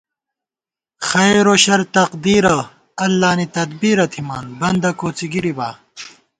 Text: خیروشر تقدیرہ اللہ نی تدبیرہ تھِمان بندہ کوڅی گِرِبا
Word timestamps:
خیروشر 1.09 1.79
تقدیرہ 1.97 2.57
اللہ 3.05 3.31
نی 3.37 3.45
تدبیرہ 3.57 4.05
تھِمان 4.11 4.45
بندہ 4.59 4.91
کوڅی 4.99 5.27
گِرِبا 5.33 5.69